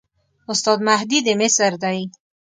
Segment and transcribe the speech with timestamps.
[0.51, 1.99] استاد مهدي د مصر دی.